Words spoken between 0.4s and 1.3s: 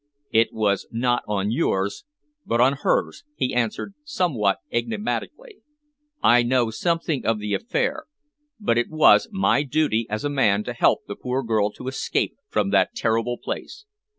was not